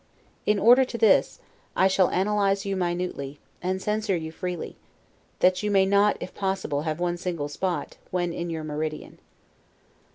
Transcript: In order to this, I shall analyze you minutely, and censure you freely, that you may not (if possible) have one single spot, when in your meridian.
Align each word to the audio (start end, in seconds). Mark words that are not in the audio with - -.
In 0.47 0.57
order 0.57 0.83
to 0.83 0.97
this, 0.97 1.41
I 1.75 1.87
shall 1.87 2.09
analyze 2.09 2.65
you 2.65 2.75
minutely, 2.75 3.37
and 3.61 3.79
censure 3.79 4.15
you 4.17 4.31
freely, 4.31 4.75
that 5.41 5.61
you 5.61 5.69
may 5.69 5.85
not 5.85 6.17
(if 6.19 6.33
possible) 6.33 6.81
have 6.81 6.99
one 6.99 7.17
single 7.17 7.49
spot, 7.49 7.97
when 8.09 8.33
in 8.33 8.49
your 8.49 8.63
meridian. 8.63 9.19